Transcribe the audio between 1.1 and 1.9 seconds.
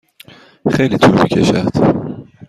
می کشد.